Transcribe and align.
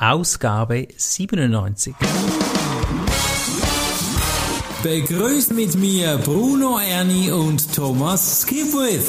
Ausgabe 0.00 0.88
97. 0.96 1.94
Begrüßt 4.82 5.52
mit 5.52 5.74
mir 5.74 6.16
Bruno 6.24 6.78
Ernie 6.78 7.30
und 7.30 7.74
Thomas 7.74 8.40
Skipwith. 8.40 9.04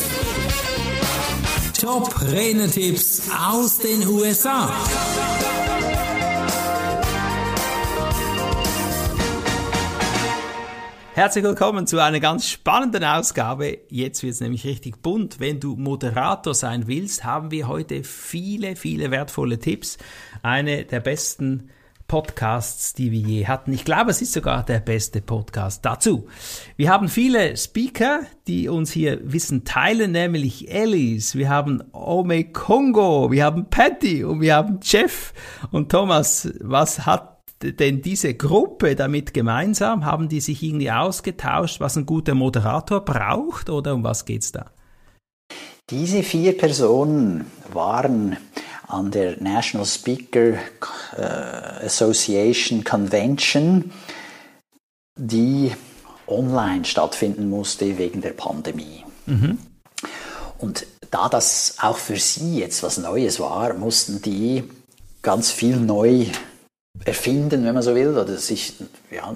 Top 1.79 2.13
Renetipps 2.29 3.21
aus 3.41 3.77
den 3.77 4.05
USA. 4.05 4.69
Herzlich 11.21 11.43
willkommen 11.43 11.85
zu 11.85 11.99
einer 11.99 12.19
ganz 12.19 12.49
spannenden 12.49 13.03
Ausgabe. 13.03 13.77
Jetzt 13.89 14.23
wird 14.23 14.33
es 14.33 14.41
nämlich 14.41 14.65
richtig 14.65 15.03
bunt. 15.03 15.39
Wenn 15.39 15.59
du 15.59 15.75
Moderator 15.75 16.55
sein 16.55 16.87
willst, 16.87 17.23
haben 17.23 17.51
wir 17.51 17.67
heute 17.67 18.03
viele, 18.03 18.75
viele 18.75 19.11
wertvolle 19.11 19.59
Tipps. 19.59 19.99
Eine 20.41 20.83
der 20.83 20.99
besten 20.99 21.69
Podcasts, 22.07 22.95
die 22.95 23.11
wir 23.11 23.19
je 23.19 23.45
hatten. 23.45 23.71
Ich 23.71 23.85
glaube, 23.85 24.09
es 24.09 24.23
ist 24.23 24.33
sogar 24.33 24.65
der 24.65 24.79
beste 24.79 25.21
Podcast 25.21 25.85
dazu. 25.85 26.27
Wir 26.75 26.89
haben 26.89 27.07
viele 27.07 27.55
Speaker, 27.55 28.21
die 28.47 28.67
uns 28.67 28.91
hier 28.91 29.19
Wissen 29.23 29.63
teilen, 29.63 30.13
nämlich 30.13 30.73
Alice, 30.73 31.35
wir 31.35 31.49
haben 31.49 31.83
Ome 31.93 32.45
Kongo, 32.45 33.31
wir 33.31 33.45
haben 33.45 33.69
Patty 33.69 34.23
und 34.23 34.41
wir 34.41 34.55
haben 34.55 34.79
Jeff. 34.81 35.35
Und 35.69 35.91
Thomas, 35.91 36.51
was 36.61 37.05
hat 37.05 37.30
denn 37.63 38.01
diese 38.01 38.33
Gruppe 38.33 38.95
damit 38.95 39.33
gemeinsam? 39.33 40.05
Haben 40.05 40.29
die 40.29 40.41
sich 40.41 40.61
irgendwie 40.63 40.91
ausgetauscht, 40.91 41.79
was 41.79 41.95
ein 41.95 42.05
guter 42.05 42.35
Moderator 42.35 43.03
braucht 43.05 43.69
oder 43.69 43.93
um 43.93 44.03
was 44.03 44.25
geht's 44.25 44.51
da? 44.51 44.71
Diese 45.89 46.23
vier 46.23 46.57
Personen 46.57 47.45
waren 47.73 48.37
an 48.87 49.11
der 49.11 49.41
National 49.41 49.85
Speaker 49.85 50.53
äh, 51.17 51.85
Association 51.85 52.83
Convention, 52.83 53.91
die 55.17 55.71
online 56.27 56.85
stattfinden 56.85 57.49
musste 57.49 57.97
wegen 57.97 58.21
der 58.21 58.31
Pandemie. 58.31 59.05
Mhm. 59.25 59.57
Und 60.57 60.85
da 61.09 61.27
das 61.27 61.75
auch 61.81 61.97
für 61.97 62.17
sie 62.17 62.59
jetzt 62.59 62.83
was 62.83 62.97
Neues 62.97 63.39
war, 63.39 63.73
mussten 63.73 64.21
die 64.21 64.63
ganz 65.21 65.51
viel 65.51 65.75
neu 65.75 66.25
erfinden, 67.05 67.65
wenn 67.65 67.73
man 67.73 67.83
so 67.83 67.95
will, 67.95 68.17
oder 68.17 68.37
sich 68.37 68.73
ja, 69.09 69.35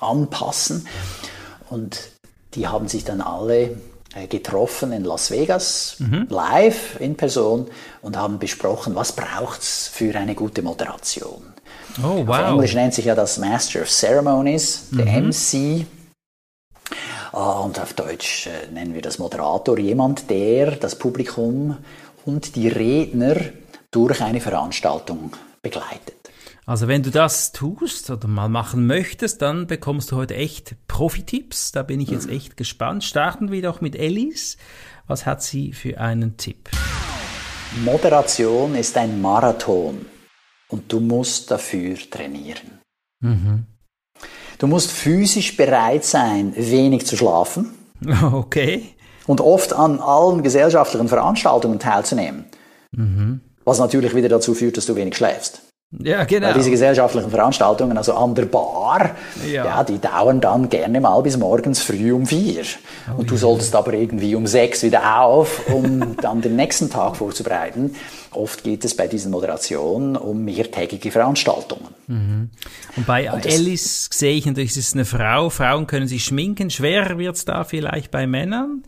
anpassen. 0.00 0.86
Und 1.68 2.00
die 2.54 2.66
haben 2.66 2.88
sich 2.88 3.04
dann 3.04 3.20
alle 3.20 3.76
äh, 4.14 4.26
getroffen 4.26 4.92
in 4.92 5.04
Las 5.04 5.30
Vegas, 5.30 5.96
mhm. 5.98 6.26
live 6.28 6.98
in 7.00 7.16
Person 7.16 7.68
und 8.02 8.16
haben 8.16 8.38
besprochen, 8.38 8.94
was 8.94 9.12
braucht 9.12 9.60
es 9.60 9.88
für 9.88 10.14
eine 10.16 10.34
gute 10.34 10.62
Moderation. 10.62 11.42
Oh, 11.98 12.26
wow. 12.26 12.28
Auf 12.28 12.50
Englisch 12.52 12.74
nennt 12.74 12.94
sich 12.94 13.04
ja 13.04 13.14
das 13.14 13.38
Master 13.38 13.82
of 13.82 13.90
Ceremonies, 13.90 14.88
der 14.90 15.06
mhm. 15.06 15.28
MC. 15.28 15.86
Ah, 17.32 17.60
und 17.60 17.78
auf 17.78 17.92
Deutsch 17.94 18.48
äh, 18.48 18.72
nennen 18.72 18.94
wir 18.94 19.02
das 19.02 19.18
Moderator, 19.18 19.78
jemand, 19.78 20.28
der 20.28 20.72
das 20.72 20.96
Publikum 20.96 21.76
und 22.26 22.56
die 22.56 22.68
Redner 22.68 23.36
durch 23.92 24.20
eine 24.20 24.40
Veranstaltung 24.40 25.32
begleitet. 25.62 26.19
Also 26.66 26.88
wenn 26.88 27.02
du 27.02 27.10
das 27.10 27.52
tust 27.52 28.10
oder 28.10 28.28
mal 28.28 28.48
machen 28.48 28.86
möchtest, 28.86 29.42
dann 29.42 29.66
bekommst 29.66 30.12
du 30.12 30.16
heute 30.16 30.34
echt 30.36 30.76
Profi-Tipps. 30.86 31.72
Da 31.72 31.82
bin 31.82 32.00
ich 32.00 32.10
jetzt 32.10 32.28
echt 32.28 32.56
gespannt. 32.56 33.02
Starten 33.02 33.50
wir 33.50 33.62
doch 33.62 33.80
mit 33.80 33.96
Ellis. 33.96 34.56
Was 35.06 35.26
hat 35.26 35.42
sie 35.42 35.72
für 35.72 35.98
einen 35.98 36.36
Tipp? 36.36 36.70
Moderation 37.84 38.74
ist 38.74 38.96
ein 38.96 39.20
Marathon 39.20 40.06
und 40.68 40.92
du 40.92 41.00
musst 41.00 41.50
dafür 41.50 41.96
trainieren. 42.10 42.80
Mhm. 43.20 43.66
Du 44.58 44.66
musst 44.66 44.90
physisch 44.90 45.56
bereit 45.56 46.04
sein, 46.04 46.52
wenig 46.56 47.06
zu 47.06 47.16
schlafen. 47.16 47.74
Okay. 48.32 48.94
Und 49.26 49.40
oft 49.40 49.72
an 49.72 50.00
allen 50.00 50.42
gesellschaftlichen 50.42 51.08
Veranstaltungen 51.08 51.78
teilzunehmen. 51.78 52.46
Mhm. 52.92 53.42
Was 53.64 53.78
natürlich 53.78 54.14
wieder 54.14 54.28
dazu 54.28 54.54
führt, 54.54 54.76
dass 54.76 54.86
du 54.86 54.96
wenig 54.96 55.16
schläfst. 55.16 55.69
Ja, 55.98 56.22
genau. 56.22 56.48
Weil 56.48 56.54
diese 56.54 56.70
gesellschaftlichen 56.70 57.30
Veranstaltungen, 57.30 57.98
also 57.98 58.14
an 58.14 58.32
der 58.36 58.44
Bar, 58.44 59.16
ja. 59.44 59.64
ja. 59.64 59.84
die 59.84 59.98
dauern 59.98 60.40
dann 60.40 60.68
gerne 60.68 61.00
mal 61.00 61.20
bis 61.20 61.36
morgens 61.36 61.82
früh 61.82 62.12
um 62.12 62.26
vier. 62.26 62.62
Oh, 63.08 63.18
und 63.18 63.30
du 63.30 63.34
ja. 63.34 63.40
solltest 63.40 63.74
aber 63.74 63.92
irgendwie 63.94 64.36
um 64.36 64.46
sechs 64.46 64.84
wieder 64.84 65.20
auf, 65.20 65.68
um 65.68 66.16
dann 66.22 66.42
den 66.42 66.54
nächsten 66.54 66.90
Tag 66.90 67.16
vorzubereiten. 67.16 67.96
Oft 68.30 68.62
geht 68.62 68.84
es 68.84 68.96
bei 68.96 69.08
diesen 69.08 69.32
Moderationen 69.32 70.16
um 70.16 70.44
mehrtägige 70.44 71.10
Veranstaltungen. 71.10 71.88
Mhm. 72.06 72.50
Und 72.96 73.06
bei 73.06 73.32
und 73.32 73.44
Alice 73.44 74.08
sehe 74.12 74.34
ich 74.34 74.46
natürlich, 74.46 74.70
es 74.70 74.76
ist 74.76 74.94
eine 74.94 75.04
Frau. 75.04 75.50
Frauen 75.50 75.88
können 75.88 76.06
sich 76.06 76.24
schminken. 76.24 76.70
Schwerer 76.70 77.18
wird 77.18 77.34
es 77.34 77.44
da 77.44 77.64
vielleicht 77.64 78.12
bei 78.12 78.28
Männern? 78.28 78.84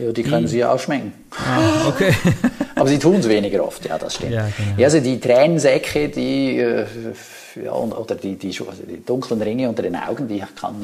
Ja, 0.00 0.12
die 0.12 0.22
können 0.22 0.46
sie 0.46 0.58
ja 0.58 0.72
auch 0.72 0.78
schminken. 0.78 1.12
Ah, 1.32 1.88
okay. 1.88 2.14
Aber 2.74 2.88
sie 2.88 2.98
tun 2.98 3.16
es 3.16 3.28
weniger 3.28 3.64
oft, 3.64 3.84
ja, 3.86 3.98
das 3.98 4.16
stimmt. 4.16 4.32
Ja, 4.32 4.48
genau. 4.56 4.78
ja, 4.78 4.86
also 4.86 5.00
die 5.00 5.20
Tränensäcke, 5.20 6.08
die, 6.08 6.58
äh, 6.58 6.86
ja, 7.62 7.72
oder 7.72 8.14
die, 8.16 8.36
die, 8.36 8.48
also 8.48 8.82
die, 8.82 9.04
dunklen 9.04 9.40
Ringe 9.40 9.68
unter 9.68 9.82
den 9.82 9.96
Augen, 9.96 10.26
die 10.28 10.42
kann, 10.56 10.74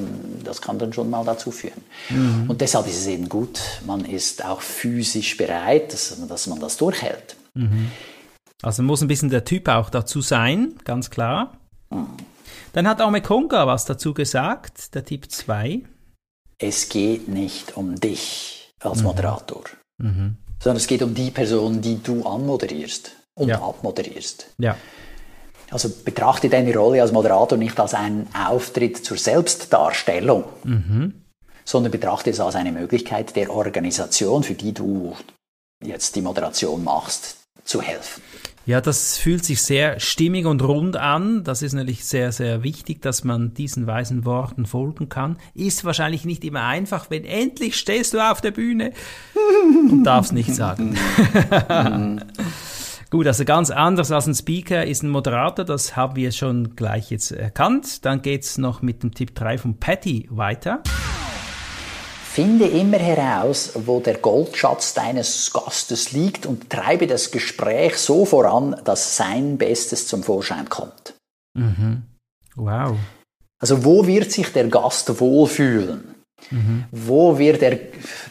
das 0.45 0.61
kann 0.61 0.79
dann 0.79 0.93
schon 0.93 1.11
mal 1.11 1.25
dazu 1.25 1.51
führen. 1.51 1.83
Mhm. 2.09 2.49
Und 2.49 2.61
deshalb 2.61 2.87
ist 2.87 2.99
es 2.99 3.07
eben 3.07 3.29
gut, 3.29 3.61
man 3.87 4.05
ist 4.05 4.45
auch 4.45 4.61
physisch 4.61 5.37
bereit, 5.37 5.93
dass, 5.93 6.17
dass 6.29 6.47
man 6.47 6.61
das 6.61 6.77
durchhält. 6.77 7.37
Mhm. 7.55 7.91
Also 8.63 8.83
muss 8.83 9.01
ein 9.01 9.09
bisschen 9.09 9.31
der 9.31 9.45
Typ 9.45 9.69
auch 9.69 9.91
dazu 9.91 10.21
sein, 10.21 10.75
ganz 10.85 11.11
klar. 11.11 11.59
Mhm. 11.91 12.07
Dann 12.73 12.87
hat 12.87 13.01
Ome 13.01 13.21
Konga 13.21 13.67
was 13.67 13.85
dazu 13.85 14.15
gesagt, 14.15 14.95
der 14.95 15.05
Typ 15.05 15.31
2. 15.31 15.81
Es 16.59 16.89
geht 16.89 17.27
nicht 17.27 17.77
um 17.77 17.99
dich 17.99 18.73
als 18.81 18.99
mhm. 18.99 19.05
Moderator. 19.05 19.65
Mhm. 19.99 20.37
Sondern 20.63 20.77
es 20.77 20.87
geht 20.87 21.03
um 21.03 21.15
die 21.15 21.31
Person, 21.31 21.81
die 21.81 22.03
du 22.03 22.25
anmoderierst 22.25 23.13
und 23.35 23.49
ja. 23.49 23.61
abmoderierst. 23.63 24.47
Ja. 24.59 24.77
Also 25.71 25.89
betrachte 26.05 26.49
deine 26.49 26.77
Rolle 26.77 27.01
als 27.01 27.13
Moderator 27.13 27.57
nicht 27.57 27.79
als 27.79 27.95
einen 27.95 28.29
Auftritt 28.35 29.05
zur 29.05 29.17
Selbstdarstellung, 29.17 30.45
mhm. 30.65 31.23
sondern 31.65 31.93
betrachte 31.93 32.31
es 32.31 32.41
als 32.41 32.57
eine 32.57 32.73
Möglichkeit 32.73 33.37
der 33.37 33.51
Organisation, 33.51 34.43
für 34.43 34.55
die 34.55 34.75
du 34.75 35.17
jetzt 35.83 36.17
die 36.17 36.23
Moderation 36.23 36.83
machst, 36.83 37.37
zu 37.65 37.81
helfen. 37.81 38.23
Ja, 38.71 38.81
das 38.81 39.19
fühlt 39.19 39.45
sich 39.45 39.63
sehr 39.63 39.99
stimmig 39.99 40.47
und 40.47 40.63
rund 40.63 40.97
an. 40.97 41.43
Das 41.43 41.61
ist 41.61 41.73
natürlich 41.73 42.05
sehr, 42.05 42.31
sehr 42.31 42.63
wichtig, 42.63 43.03
dass 43.03 43.25
man 43.25 43.53
diesen 43.53 43.89
weisen 43.89 44.25
Worten 44.25 44.65
folgen 44.65 45.09
kann. 45.09 45.39
Ist 45.55 45.85
wahrscheinlich 45.85 46.25
nicht 46.25 46.45
immer 46.45 46.63
einfach, 46.63 47.11
wenn 47.11 47.25
endlich 47.25 47.77
stehst 47.77 48.15
du 48.15 48.21
auf 48.21 48.41
der 48.41 48.53
Bühne 48.53 48.93
und 49.91 50.05
darfst 50.05 50.33
nichts 50.33 50.55
sagen. 50.55 50.95
Gut, 53.11 53.27
also 53.27 53.45
ganz 53.45 53.73
anders 53.73 54.13
als 54.13 54.29
ein 54.29 54.37
Speaker 54.37 54.87
ist 54.87 55.03
ein 55.03 55.11
Moderator, 55.11 55.65
das 55.65 55.97
haben 55.97 56.15
wir 56.15 56.31
schon 56.31 56.77
gleich 56.77 57.11
jetzt 57.11 57.33
erkannt. 57.33 58.05
Dann 58.05 58.23
geht's 58.23 58.57
noch 58.57 58.83
mit 58.83 59.03
dem 59.03 59.13
Tipp 59.13 59.35
3 59.35 59.59
von 59.59 59.81
Patty 59.81 60.29
weiter. 60.31 60.81
Finde 62.33 62.69
immer 62.69 62.99
heraus, 62.99 63.73
wo 63.75 63.99
der 63.99 64.19
Goldschatz 64.19 64.95
deines 64.95 65.53
Gastes 65.53 66.13
liegt 66.13 66.47
und 66.47 66.71
treibe 66.71 67.09
das 67.09 67.33
Gespräch 67.33 67.97
so 67.97 68.25
voran, 68.25 68.81
dass 68.85 69.17
sein 69.17 69.59
Bestes 69.59 70.07
zum 70.07 70.23
Vorschein 70.23 70.69
kommt. 70.69 71.15
Mhm. 71.55 72.03
Wow. 72.55 72.97
Also 73.61 73.85
wo 73.85 74.07
wird 74.07 74.31
sich 74.31 74.53
der 74.53 74.69
Gast 74.69 75.21
wohlfühlen? 75.21 76.15
Mhm. 76.53 76.85
Wo 76.93 77.37
wird 77.37 77.63
er 77.63 77.81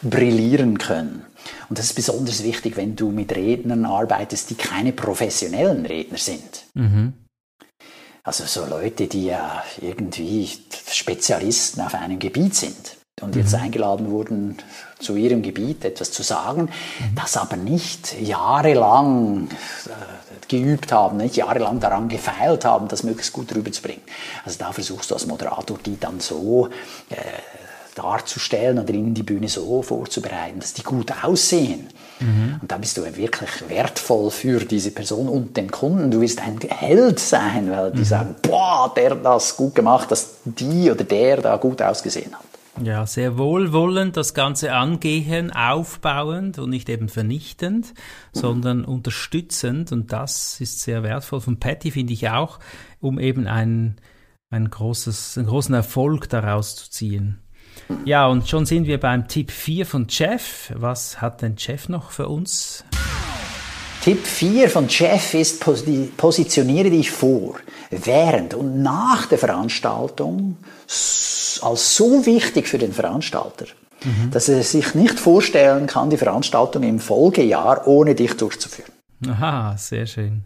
brillieren 0.00 0.78
können? 0.78 1.26
Und 1.68 1.78
das 1.78 1.84
ist 1.84 1.94
besonders 1.94 2.42
wichtig, 2.42 2.78
wenn 2.78 2.96
du 2.96 3.10
mit 3.10 3.36
Rednern 3.36 3.84
arbeitest, 3.84 4.48
die 4.48 4.54
keine 4.54 4.94
professionellen 4.94 5.84
Redner 5.84 6.16
sind. 6.16 6.64
Mhm. 6.72 7.12
Also 8.24 8.44
so 8.46 8.64
Leute, 8.64 9.08
die 9.08 9.26
ja 9.26 9.62
irgendwie 9.82 10.48
Spezialisten 10.90 11.82
auf 11.82 11.94
einem 11.94 12.18
Gebiet 12.18 12.54
sind 12.54 12.96
und 13.20 13.36
jetzt 13.36 13.54
mhm. 13.54 13.62
eingeladen 13.62 14.10
wurden, 14.10 14.58
zu 14.98 15.16
ihrem 15.16 15.42
Gebiet 15.42 15.84
etwas 15.84 16.10
zu 16.12 16.22
sagen, 16.22 16.62
mhm. 16.62 17.14
das 17.14 17.36
aber 17.36 17.56
nicht 17.56 18.20
jahrelang 18.20 19.48
äh, 19.86 20.48
geübt 20.48 20.92
haben, 20.92 21.16
nicht 21.16 21.36
jahrelang 21.36 21.80
daran 21.80 22.08
gefeilt 22.08 22.64
haben, 22.64 22.88
das 22.88 23.02
möglichst 23.02 23.32
gut 23.32 23.54
rüberzubringen. 23.54 24.02
Also 24.44 24.58
da 24.58 24.72
versuchst 24.72 25.10
du 25.10 25.14
als 25.14 25.26
Moderator, 25.26 25.78
die 25.84 25.98
dann 25.98 26.20
so 26.20 26.68
äh, 27.08 27.16
darzustellen 27.94 28.78
oder 28.78 28.92
ihnen 28.92 29.14
die 29.14 29.22
Bühne 29.22 29.48
so 29.48 29.82
vorzubereiten, 29.82 30.60
dass 30.60 30.72
die 30.74 30.82
gut 30.82 31.12
aussehen. 31.22 31.88
Mhm. 32.20 32.58
Und 32.60 32.70
da 32.70 32.76
bist 32.78 32.96
du 32.96 33.04
wirklich 33.04 33.68
wertvoll 33.68 34.30
für 34.30 34.60
diese 34.60 34.90
Person 34.90 35.28
und 35.28 35.56
den 35.56 35.70
Kunden. 35.70 36.10
Du 36.10 36.20
wirst 36.20 36.40
ein 36.40 36.58
Held 36.68 37.18
sein, 37.18 37.70
weil 37.70 37.92
die 37.92 38.00
mhm. 38.00 38.04
sagen, 38.04 38.34
boah, 38.42 38.92
der 38.94 39.10
hat 39.10 39.24
das 39.24 39.56
gut 39.56 39.74
gemacht, 39.74 40.10
dass 40.10 40.28
die 40.44 40.90
oder 40.90 41.04
der 41.04 41.38
da 41.38 41.56
gut 41.56 41.80
ausgesehen 41.82 42.34
hat. 42.34 42.49
Ja, 42.82 43.06
sehr 43.06 43.36
wohlwollend 43.36 44.16
das 44.16 44.32
Ganze 44.32 44.72
angehen, 44.72 45.52
aufbauend 45.52 46.58
und 46.58 46.70
nicht 46.70 46.88
eben 46.88 47.08
vernichtend, 47.08 47.92
sondern 48.32 48.84
unterstützend. 48.84 49.92
Und 49.92 50.12
das 50.12 50.60
ist 50.60 50.80
sehr 50.80 51.02
wertvoll. 51.02 51.40
Von 51.40 51.58
Patty 51.60 51.90
finde 51.90 52.14
ich 52.14 52.30
auch, 52.30 52.58
um 53.00 53.18
eben 53.18 53.46
ein, 53.46 53.96
ein 54.50 54.70
großes, 54.70 55.36
einen 55.36 55.48
großen 55.48 55.74
Erfolg 55.74 56.28
daraus 56.30 56.76
zu 56.76 56.90
ziehen. 56.90 57.38
Ja, 58.04 58.26
und 58.26 58.48
schon 58.48 58.66
sind 58.66 58.86
wir 58.86 58.98
beim 58.98 59.28
Tipp 59.28 59.50
4 59.50 59.84
von 59.84 60.06
Jeff. 60.08 60.72
Was 60.74 61.20
hat 61.20 61.42
denn 61.42 61.56
Jeff 61.58 61.88
noch 61.88 62.10
für 62.12 62.28
uns? 62.28 62.84
Tipp 64.02 64.26
4 64.26 64.70
von 64.70 64.88
Jeff 64.88 65.34
ist, 65.34 65.60
positioniere 66.16 66.88
dich 66.88 67.10
vor, 67.10 67.56
während 67.90 68.54
und 68.54 68.82
nach 68.82 69.26
der 69.26 69.38
Veranstaltung 69.38 70.56
als 70.86 71.96
so 71.96 72.24
wichtig 72.24 72.66
für 72.66 72.78
den 72.78 72.94
Veranstalter, 72.94 73.66
mhm. 74.02 74.30
dass 74.30 74.48
er 74.48 74.62
sich 74.62 74.94
nicht 74.94 75.20
vorstellen 75.20 75.86
kann, 75.86 76.08
die 76.08 76.16
Veranstaltung 76.16 76.82
im 76.82 76.98
Folgejahr 76.98 77.86
ohne 77.86 78.14
dich 78.14 78.34
durchzuführen. 78.38 78.90
Aha, 79.28 79.76
sehr 79.76 80.06
schön. 80.06 80.44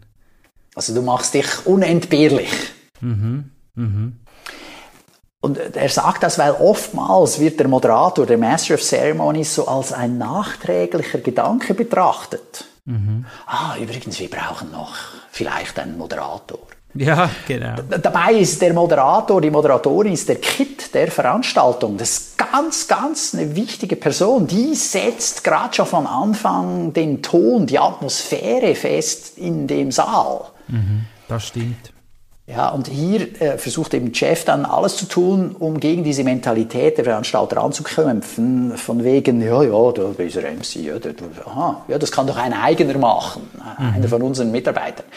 Also 0.75 0.93
du 0.93 1.01
machst 1.01 1.33
dich 1.33 1.47
unentbehrlich. 1.65 2.51
Mhm. 2.99 3.51
Mhm. 3.75 4.17
Und 5.39 5.57
er 5.57 5.89
sagt 5.89 6.23
das, 6.23 6.37
weil 6.39 6.51
oftmals 6.51 7.39
wird 7.39 7.59
der 7.59 7.69
Moderator, 7.69 8.25
der 8.25 8.37
Master 8.37 8.73
of 8.73 8.81
Ceremonies, 8.81 9.55
so 9.55 9.67
als 9.67 9.93
ein 9.93 10.17
nachträglicher 10.17 11.19
Gedanke 11.19 11.73
betrachtet. 11.73 12.65
Mhm. 12.85 13.25
Ah, 13.47 13.75
übrigens, 13.81 14.19
wir 14.19 14.29
brauchen 14.29 14.71
noch 14.71 14.95
vielleicht 15.31 15.77
einen 15.79 15.97
Moderator. 15.97 16.59
Ja, 16.93 17.29
genau. 17.45 17.75
Dabei 18.01 18.35
ist 18.35 18.61
der 18.61 18.73
Moderator, 18.73 19.41
die 19.41 19.51
Moderatorin 19.51 20.13
ist 20.13 20.29
der 20.29 20.37
Kit 20.37 20.93
der 20.93 21.11
Veranstaltung. 21.11 21.97
Das 21.97 22.11
ist 22.11 22.37
ganz, 22.37 22.87
ganz 22.87 23.33
eine 23.33 23.53
wichtige 23.55 23.97
Person. 23.97 24.47
Die 24.47 24.73
setzt 24.75 25.43
gerade 25.43 25.73
schon 25.73 25.87
von 25.87 26.07
Anfang 26.07 26.93
den 26.93 27.21
Ton, 27.21 27.65
die 27.65 27.79
Atmosphäre 27.79 28.75
fest 28.75 29.37
in 29.37 29.67
dem 29.67 29.91
Saal. 29.91 30.45
Mhm, 30.67 31.05
das 31.27 31.47
stimmt. 31.47 31.94
Ja, 32.47 32.69
und 32.69 32.87
hier 32.87 33.41
äh, 33.41 33.57
versucht 33.57 33.95
eben 33.95 34.11
Jeff 34.13 34.45
dann 34.45 34.65
alles 34.65 34.97
zu 34.97 35.07
tun, 35.07 35.55
um 35.57 35.79
gegen 35.79 36.03
diese 36.03 36.23
Mentalität 36.23 36.95
der 36.95 37.03
Veranstalter 37.03 37.63
anzukämpfen, 37.63 38.77
von 38.77 39.03
wegen, 39.03 39.41
ja, 39.41 39.63
ja, 39.63 39.91
bist 40.15 40.37
ein 40.37 40.57
MC, 40.57 40.75
ja, 40.75 40.99
da, 40.99 41.09
aha, 41.43 41.85
ja, 41.87 41.97
das 41.97 42.11
kann 42.11 42.27
doch 42.27 42.37
ein 42.37 42.53
eigener 42.53 42.99
machen, 42.99 43.49
mhm. 43.55 43.95
einer 43.95 44.07
von 44.07 44.21
unseren 44.21 44.51
Mitarbeitern. 44.51 45.07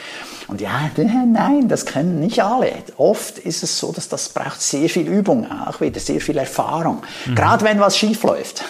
Und 0.47 0.63
ja, 0.63 0.91
nein, 0.97 1.69
das 1.69 1.85
können 1.85 2.19
nicht 2.19 2.43
alle. 2.43 2.73
Oft 2.97 3.37
ist 3.37 3.63
es 3.63 3.79
so, 3.79 3.93
dass 3.93 4.09
das 4.09 4.31
braucht 4.31 4.63
sehr 4.63 4.89
viel 4.89 5.07
Übung, 5.07 5.47
auch 5.51 5.83
wieder 5.83 6.01
sehr 6.01 6.23
viel 6.23 6.39
Erfahrung, 6.39 7.03
mhm. 7.27 7.35
gerade 7.35 7.63
wenn 7.63 7.79
was 7.79 7.99
schief 7.99 8.23
läuft. 8.23 8.65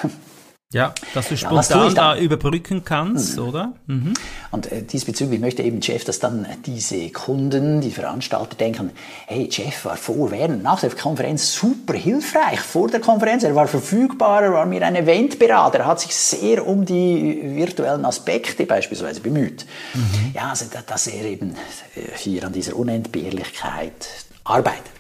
Ja, 0.71 0.93
dass 1.15 1.31
du 1.31 1.37
spontan 1.39 1.89
ja, 1.89 1.95
da 1.95 2.19
überbrücken 2.19 2.85
kannst, 2.85 3.39
mhm. 3.39 3.43
oder? 3.43 3.73
Mhm. 3.87 4.13
Und 4.51 4.71
äh, 4.71 4.83
diesbezüglich 4.83 5.41
möchte 5.41 5.63
eben 5.63 5.81
Jeff, 5.81 6.05
dass 6.05 6.19
dann 6.19 6.47
diese 6.67 7.09
Kunden, 7.09 7.81
die 7.81 7.91
Veranstalter 7.91 8.55
denken, 8.55 8.91
hey, 9.27 9.49
Jeff 9.51 9.87
war 9.87 9.97
vor, 9.97 10.31
während, 10.31 10.63
nach 10.63 10.81
der 10.81 10.91
Konferenz 10.91 11.55
super 11.55 11.95
hilfreich. 11.95 12.61
Vor 12.61 12.89
der 12.89 13.01
Konferenz, 13.01 13.45
er 13.45 13.55
war 13.55 13.67
verfügbar, 13.67 14.43
er 14.43 14.53
war 14.53 14.67
mir 14.67 14.85
ein 14.85 14.95
Eventberater, 14.95 15.79
er 15.79 15.87
hat 15.87 16.01
sich 16.01 16.15
sehr 16.15 16.67
um 16.67 16.85
die 16.85 17.41
virtuellen 17.43 18.05
Aspekte 18.05 18.67
beispielsweise 18.67 19.23
bemüht. 19.23 19.65
Mhm. 19.95 20.33
Ja, 20.35 20.51
also 20.51 20.67
dass 20.87 21.07
er 21.07 21.25
eben 21.25 21.53
äh, 21.95 22.01
hier 22.15 22.45
an 22.45 22.53
dieser 22.53 22.77
Unentbehrlichkeit 22.77 24.07
arbeitet. 24.45 24.98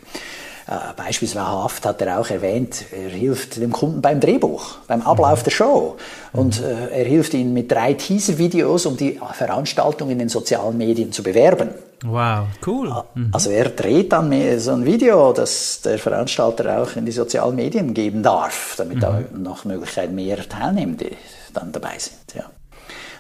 Äh, 0.68 0.92
beispielsweise 0.96 1.86
hat 1.88 2.02
er 2.02 2.20
auch 2.20 2.28
erwähnt, 2.28 2.84
er 2.92 3.08
hilft 3.08 3.56
dem 3.56 3.72
Kunden 3.72 4.02
beim 4.02 4.20
Drehbuch, 4.20 4.76
beim 4.86 5.00
Ablauf 5.00 5.42
der 5.42 5.50
Show. 5.50 5.96
Und 6.34 6.60
äh, 6.60 6.90
er 6.90 7.04
hilft 7.06 7.32
ihnen 7.32 7.54
mit 7.54 7.72
drei 7.72 7.94
Teaser-Videos, 7.94 8.84
um 8.84 8.96
die 8.98 9.18
Veranstaltung 9.32 10.10
in 10.10 10.18
den 10.18 10.28
sozialen 10.28 10.76
Medien 10.76 11.10
zu 11.10 11.22
bewerben. 11.22 11.70
Wow, 12.04 12.48
cool. 12.66 13.02
Mhm. 13.14 13.30
Also 13.32 13.50
er 13.50 13.70
dreht 13.70 14.12
dann 14.12 14.30
so 14.60 14.72
ein 14.72 14.84
Video, 14.84 15.32
das 15.32 15.80
der 15.80 15.98
Veranstalter 15.98 16.82
auch 16.82 16.96
in 16.96 17.06
die 17.06 17.12
sozialen 17.12 17.56
Medien 17.56 17.94
geben 17.94 18.22
darf, 18.22 18.74
damit 18.76 18.96
mhm. 18.96 19.00
da 19.00 19.22
noch 19.36 19.64
Möglichkeit 19.64 20.12
mehr 20.12 20.46
Teilnehmende 20.46 21.12
dann 21.54 21.72
dabei 21.72 21.98
sind. 21.98 22.34
Ja. 22.34 22.44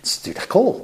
Das 0.02 0.10
ist 0.10 0.26
natürlich 0.26 0.54
cool. 0.54 0.82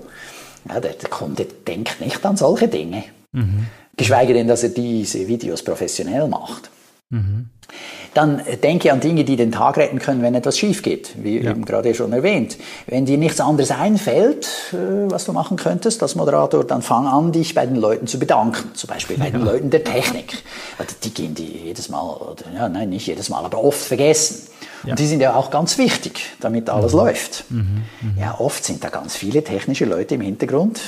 Ja, 0.67 0.81
der, 0.81 0.95
der 0.95 1.11
Kunde 1.11 1.45
denkt 1.45 2.01
nicht 2.01 2.25
an 2.25 2.39
solche 2.39 2.69
Dinge. 2.69 3.05
Mhm. 3.33 3.67
Geschweige 3.97 4.35
denn, 4.35 4.49
dass 4.49 4.63
er 4.63 4.71
diese 4.71 5.27
Videos 5.29 5.63
professionell 5.63 6.29
macht. 6.29 6.71
Mhm. 7.11 7.51
Dann 8.15 8.43
denke 8.63 8.93
an 8.93 9.01
Dinge, 9.01 9.25
die 9.25 9.35
den 9.35 9.51
Tag 9.51 9.77
retten 9.77 9.99
können, 9.99 10.23
wenn 10.23 10.35
etwas 10.35 10.57
schief 10.57 10.83
geht, 10.83 11.15
wie 11.23 11.41
ja. 11.41 11.51
eben 11.51 11.65
gerade 11.65 11.93
schon 11.95 12.13
erwähnt. 12.13 12.57
Wenn 12.87 13.07
dir 13.07 13.19
nichts 13.19 13.41
anderes 13.41 13.73
einfällt, 13.73 14.47
äh, 14.73 15.11
was 15.11 15.25
du 15.25 15.33
machen 15.33 15.57
könntest 15.57 16.01
als 16.03 16.15
Moderator, 16.15 16.63
dann 16.65 16.83
fang 16.83 17.07
an, 17.07 17.33
dich 17.33 17.55
bei 17.55 17.67
den 17.67 17.77
Leuten 17.77 18.07
zu 18.07 18.21
bedanken. 18.21 18.75
Zum 18.75 18.89
Beispiel 18.89 19.19
bei 19.19 19.27
ja. 19.27 19.31
den 19.33 19.43
Leuten 19.43 19.71
der 19.71 19.83
Technik. 19.83 20.45
Die 21.03 21.13
gehen 21.13 21.35
die 21.35 21.63
jedes 21.65 21.89
Mal, 21.89 22.03
oder, 22.03 22.45
ja, 22.55 22.69
nein, 22.69 22.91
nicht 22.91 23.07
jedes 23.07 23.29
Mal, 23.31 23.45
aber 23.45 23.63
oft 23.63 23.81
vergessen. 23.81 24.49
Ja. 24.85 24.91
Und 24.91 24.99
die 24.99 25.07
sind 25.07 25.21
ja 25.21 25.35
auch 25.35 25.51
ganz 25.51 25.77
wichtig, 25.79 26.21
damit 26.41 26.71
alles 26.71 26.93
mhm. 26.93 26.99
läuft. 26.99 27.45
Mhm. 27.51 27.59
Mhm. 28.01 28.19
Ja, 28.21 28.37
oft 28.39 28.65
sind 28.65 28.85
da 28.85 28.91
ganz 28.91 29.17
viele 29.17 29.43
technische 29.43 29.87
Leute 29.87 30.15
im 30.15 30.21
Hintergrund, 30.21 30.81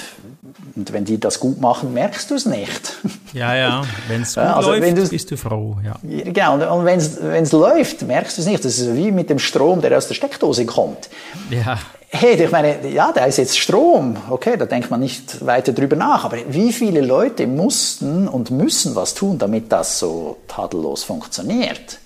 und 0.74 0.92
wenn 0.92 1.04
die 1.04 1.18
das 1.18 1.40
gut 1.40 1.60
machen, 1.60 1.92
merkst 1.92 2.30
du 2.30 2.34
es 2.34 2.46
nicht. 2.46 2.94
Ja, 3.32 3.54
ja, 3.54 3.82
wenn 4.08 4.22
es 4.22 4.34
gut 4.34 4.44
also, 4.44 4.70
läuft, 4.72 5.10
bist 5.10 5.30
du 5.30 5.36
froh. 5.36 5.76
Ja. 5.84 5.96
Genau, 6.02 6.78
und 6.78 6.84
wenn 6.84 6.98
es 6.98 7.52
läuft, 7.52 8.02
merkst 8.02 8.38
du 8.38 8.42
es 8.42 8.48
nicht. 8.48 8.64
Das 8.64 8.78
ist 8.78 8.94
wie 8.94 9.12
mit 9.12 9.30
dem 9.30 9.38
Strom, 9.38 9.80
der 9.80 9.96
aus 9.96 10.08
der 10.08 10.14
Steckdose 10.14 10.64
kommt. 10.66 11.08
Ja. 11.50 11.78
Hey, 12.08 12.42
ich 12.42 12.50
meine, 12.50 12.88
ja, 12.88 13.12
da 13.12 13.24
ist 13.24 13.36
jetzt 13.36 13.58
Strom. 13.58 14.16
Okay, 14.30 14.56
da 14.56 14.64
denkt 14.64 14.90
man 14.90 15.00
nicht 15.00 15.44
weiter 15.44 15.72
drüber 15.72 15.96
nach. 15.96 16.24
Aber 16.24 16.38
wie 16.48 16.72
viele 16.72 17.00
Leute 17.00 17.46
mussten 17.46 18.28
und 18.28 18.50
müssen 18.50 18.94
was 18.94 19.14
tun, 19.14 19.38
damit 19.38 19.70
das 19.72 19.98
so 19.98 20.38
tadellos 20.48 21.02
funktioniert? 21.02 21.98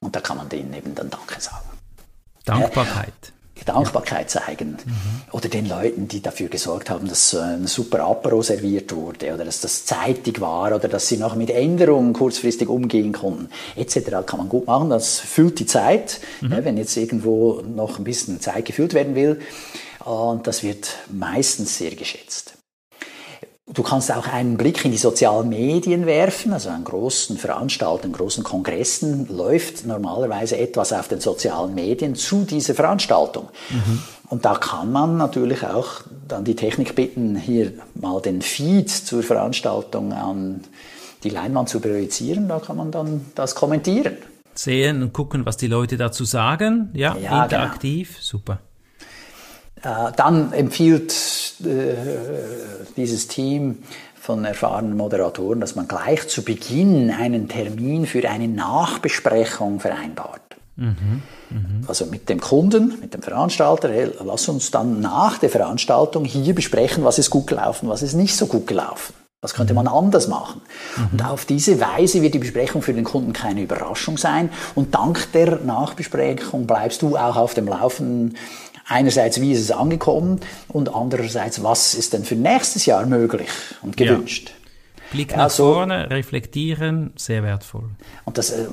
Und 0.00 0.14
da 0.14 0.20
kann 0.20 0.36
man 0.36 0.48
denen 0.48 0.74
eben 0.74 0.94
dann 0.94 1.08
Danke 1.08 1.40
sagen. 1.40 1.64
Dankbarkeit. 2.44 3.32
Dankbarkeit 3.64 4.30
zeigen. 4.30 4.70
Mhm. 4.70 5.32
Oder 5.32 5.48
den 5.48 5.66
Leuten, 5.66 6.08
die 6.08 6.20
dafür 6.20 6.48
gesorgt 6.48 6.90
haben, 6.90 7.08
dass 7.08 7.34
ein 7.34 7.66
super 7.66 8.04
Apero 8.04 8.42
serviert 8.42 8.94
wurde 8.94 9.34
oder 9.34 9.44
dass 9.44 9.60
das 9.60 9.84
zeitig 9.84 10.40
war 10.40 10.74
oder 10.74 10.88
dass 10.88 11.08
sie 11.08 11.16
noch 11.16 11.34
mit 11.34 11.50
Änderungen 11.50 12.12
kurzfristig 12.12 12.68
umgehen 12.68 13.12
konnten, 13.12 13.48
etc. 13.76 14.26
kann 14.26 14.38
man 14.38 14.48
gut 14.48 14.66
machen. 14.66 14.90
Das 14.90 15.18
füllt 15.18 15.58
die 15.58 15.66
Zeit, 15.66 16.20
mhm. 16.40 16.52
ja, 16.52 16.64
wenn 16.64 16.76
jetzt 16.76 16.96
irgendwo 16.96 17.62
noch 17.62 17.98
ein 17.98 18.04
bisschen 18.04 18.40
Zeit 18.40 18.64
gefüllt 18.64 18.94
werden 18.94 19.14
will. 19.14 19.40
Und 20.04 20.46
das 20.46 20.62
wird 20.62 20.96
meistens 21.10 21.76
sehr 21.78 21.94
geschätzt. 21.94 22.57
Du 23.74 23.82
kannst 23.82 24.10
auch 24.10 24.26
einen 24.26 24.56
Blick 24.56 24.82
in 24.84 24.92
die 24.92 24.98
sozialen 24.98 25.50
Medien 25.50 26.06
werfen. 26.06 26.52
Also 26.52 26.70
an 26.70 26.84
großen 26.84 27.36
Veranstaltungen, 27.36 28.14
großen 28.14 28.42
Kongressen 28.42 29.28
läuft 29.28 29.86
normalerweise 29.86 30.56
etwas 30.56 30.92
auf 30.92 31.08
den 31.08 31.20
sozialen 31.20 31.74
Medien 31.74 32.14
zu 32.14 32.44
dieser 32.44 32.74
Veranstaltung. 32.74 33.48
Mhm. 33.70 34.02
Und 34.30 34.44
da 34.44 34.54
kann 34.54 34.90
man 34.92 35.16
natürlich 35.16 35.64
auch 35.64 36.02
dann 36.26 36.44
die 36.44 36.56
Technik 36.56 36.94
bitten, 36.94 37.36
hier 37.36 37.72
mal 37.94 38.20
den 38.20 38.42
Feed 38.42 38.90
zur 38.90 39.22
Veranstaltung 39.22 40.12
an 40.12 40.62
die 41.24 41.30
Leinwand 41.30 41.68
zu 41.68 41.80
projizieren. 41.80 42.48
Da 42.48 42.60
kann 42.60 42.76
man 42.76 42.90
dann 42.90 43.26
das 43.34 43.54
kommentieren. 43.54 44.16
Sehen 44.54 45.02
und 45.02 45.12
gucken, 45.12 45.46
was 45.46 45.56
die 45.56 45.66
Leute 45.66 45.96
dazu 45.96 46.24
sagen. 46.24 46.90
Ja, 46.94 47.16
ja 47.16 47.30
genau. 47.30 47.44
interaktiv. 47.44 48.14
Genau. 48.14 48.22
Super. 48.22 48.58
Äh, 49.82 50.12
dann 50.16 50.52
empfiehlt 50.52 51.14
äh, 51.64 51.94
dieses 52.96 53.28
Team 53.28 53.78
von 54.14 54.44
erfahrenen 54.44 54.96
Moderatoren, 54.96 55.60
dass 55.60 55.76
man 55.76 55.88
gleich 55.88 56.28
zu 56.28 56.42
Beginn 56.42 57.10
einen 57.10 57.48
Termin 57.48 58.06
für 58.06 58.28
eine 58.28 58.48
Nachbesprechung 58.48 59.80
vereinbart. 59.80 60.42
Mhm, 60.76 61.22
mh. 61.50 61.88
Also 61.88 62.06
mit 62.06 62.28
dem 62.28 62.40
Kunden, 62.40 62.98
mit 63.00 63.14
dem 63.14 63.22
Veranstalter, 63.22 63.88
hey, 63.88 64.10
lass 64.24 64.48
uns 64.48 64.70
dann 64.70 65.00
nach 65.00 65.38
der 65.38 65.50
Veranstaltung 65.50 66.24
hier 66.24 66.54
besprechen, 66.54 67.04
was 67.04 67.18
ist 67.18 67.30
gut 67.30 67.46
gelaufen, 67.46 67.88
was 67.88 68.02
ist 68.02 68.14
nicht 68.14 68.36
so 68.36 68.46
gut 68.46 68.66
gelaufen. 68.66 69.14
Was 69.40 69.54
könnte 69.54 69.72
man 69.72 69.86
anders 69.86 70.26
machen? 70.26 70.62
Mhm. 70.96 71.08
Und 71.12 71.24
auf 71.24 71.44
diese 71.44 71.80
Weise 71.80 72.22
wird 72.22 72.34
die 72.34 72.40
Besprechung 72.40 72.82
für 72.82 72.92
den 72.92 73.04
Kunden 73.04 73.32
keine 73.32 73.62
Überraschung 73.62 74.18
sein. 74.18 74.50
Und 74.74 74.96
dank 74.96 75.30
der 75.32 75.60
Nachbesprechung 75.60 76.66
bleibst 76.66 77.02
du 77.02 77.16
auch 77.16 77.36
auf 77.36 77.54
dem 77.54 77.68
Laufenden, 77.68 78.36
einerseits, 78.88 79.40
wie 79.40 79.52
ist 79.52 79.60
es 79.60 79.70
angekommen 79.70 80.40
und 80.68 80.94
andererseits, 80.94 81.62
was 81.62 81.94
ist 81.94 82.12
denn 82.12 82.24
für 82.24 82.34
nächstes 82.34 82.86
Jahr 82.86 83.06
möglich 83.06 83.48
und 83.82 83.96
gewünscht. 83.96 84.48
Ja. 84.48 84.54
Blick 85.10 85.36
nach 85.36 85.50
so, 85.50 85.72
vorne, 85.74 86.10
reflektieren, 86.10 87.12
sehr 87.16 87.42
wertvoll. 87.42 87.84
Und 88.24 88.36
das 88.36 88.50
äh, 88.50 88.66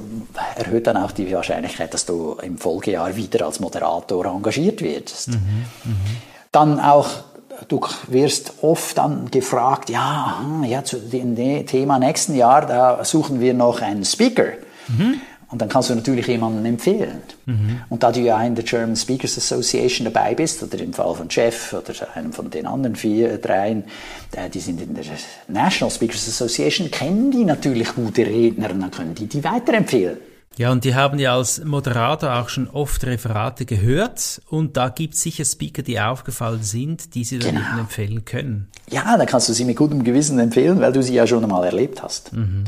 erhöht 0.57 0.87
dann 0.87 0.97
auch 0.97 1.11
die 1.11 1.31
Wahrscheinlichkeit, 1.31 1.93
dass 1.93 2.05
du 2.05 2.37
im 2.41 2.57
Folgejahr 2.57 3.15
wieder 3.15 3.45
als 3.45 3.59
Moderator 3.59 4.25
engagiert 4.25 4.81
wirst. 4.81 5.29
Mhm, 5.29 5.35
mh. 5.85 5.95
Dann 6.51 6.79
auch, 6.79 7.07
du 7.69 7.79
wirst 8.07 8.53
oft 8.61 8.97
dann 8.97 9.31
gefragt, 9.31 9.89
ja, 9.89 10.43
ja 10.67 10.83
zu 10.83 10.97
dem 10.97 11.35
Thema 11.35 11.99
nächsten 11.99 12.35
Jahr, 12.35 12.65
da 12.65 13.05
suchen 13.05 13.39
wir 13.39 13.53
noch 13.53 13.81
einen 13.81 14.03
Speaker. 14.03 14.47
Mhm. 14.89 15.21
Und 15.55 15.61
dann 15.61 15.69
kannst 15.69 15.89
du 15.89 15.95
natürlich 15.95 16.27
jemanden 16.27 16.65
empfehlen. 16.65 17.21
Mhm. 17.45 17.79
Und 17.87 18.03
da 18.03 18.11
du 18.11 18.19
ja 18.19 18.43
in 18.43 18.55
der 18.55 18.65
German 18.65 18.97
Speakers 18.97 19.37
Association 19.37 20.03
dabei 20.03 20.35
bist, 20.35 20.61
oder 20.61 20.77
im 20.79 20.91
Fall 20.91 21.15
von 21.15 21.27
Jeff 21.29 21.71
oder 21.71 21.93
einem 22.13 22.33
von 22.33 22.49
den 22.49 22.67
anderen 22.67 22.97
vier, 22.97 23.31
äh, 23.31 23.37
dreien, 23.37 23.85
äh, 24.33 24.49
die 24.49 24.59
sind 24.59 24.81
in 24.81 24.93
der 24.93 25.05
National 25.47 25.89
Speakers 25.89 26.27
Association, 26.27 26.91
kennen 26.91 27.31
die 27.31 27.45
natürlich 27.45 27.95
gute 27.95 28.25
Redner 28.25 28.69
und 28.71 28.81
dann 28.81 28.91
können 28.91 29.15
die 29.15 29.27
die 29.27 29.45
weiterempfehlen. 29.45 30.17
Ja, 30.57 30.73
und 30.73 30.83
die 30.83 30.93
haben 30.93 31.19
ja 31.19 31.37
als 31.37 31.63
Moderator 31.63 32.35
auch 32.35 32.49
schon 32.49 32.69
oft 32.69 33.05
Referate 33.05 33.65
gehört 33.65 34.41
und 34.49 34.75
da 34.75 34.89
gibt 34.89 35.13
es 35.13 35.21
sicher 35.21 35.45
Speaker, 35.45 35.83
die 35.83 36.01
aufgefallen 36.01 36.63
sind, 36.63 37.15
die 37.15 37.23
sie 37.23 37.39
dann 37.39 37.55
genau. 37.55 37.79
empfehlen 37.79 38.25
können. 38.25 38.67
Ja, 38.91 39.15
da 39.17 39.25
kannst 39.25 39.47
du 39.47 39.53
sie 39.53 39.63
mit 39.63 39.77
gutem 39.77 40.03
Gewissen 40.03 40.37
empfehlen, 40.37 40.81
weil 40.81 40.91
du 40.91 41.01
sie 41.01 41.13
ja 41.13 41.25
schon 41.25 41.45
einmal 41.45 41.63
erlebt 41.63 42.03
hast. 42.03 42.33
Mhm. 42.33 42.65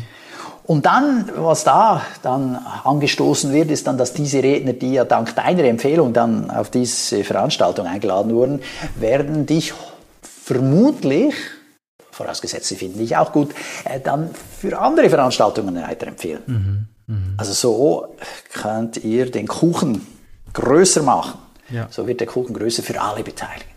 Und 0.67 0.85
dann, 0.85 1.29
was 1.35 1.63
da 1.63 2.01
dann 2.21 2.59
angestoßen 2.83 3.53
wird, 3.53 3.71
ist 3.71 3.87
dann, 3.87 3.97
dass 3.97 4.13
diese 4.13 4.43
Redner, 4.43 4.73
die 4.73 4.93
ja 4.93 5.05
dank 5.05 5.33
deiner 5.33 5.63
Empfehlung 5.63 6.11
dann 6.11 6.51
auf 6.51 6.69
diese 6.69 7.23
Veranstaltung 7.23 7.87
eingeladen 7.87 8.35
wurden, 8.35 8.61
werden 8.97 9.45
dich 9.45 9.73
vermutlich, 10.21 11.33
vorausgesetzt 12.11 12.67
sie 12.67 12.75
finden 12.75 12.99
dich 12.99 13.15
auch 13.15 13.31
gut, 13.31 13.55
äh, 13.85 14.01
dann 14.01 14.29
für 14.59 14.77
andere 14.77 15.09
Veranstaltungen 15.09 15.75
weiterempfehlen. 15.75 16.43
Mhm. 16.45 16.87
Mhm. 17.07 17.33
Also 17.37 17.53
so 17.53 18.15
könnt 18.51 18.97
ihr 18.97 19.31
den 19.31 19.47
Kuchen 19.47 20.05
größer 20.51 21.01
machen. 21.01 21.39
Ja. 21.69 21.87
So 21.89 22.07
wird 22.07 22.19
der 22.19 22.27
Kuchen 22.27 22.53
größer 22.53 22.83
für 22.83 22.99
alle 22.99 23.23
Beteiligten. 23.23 23.76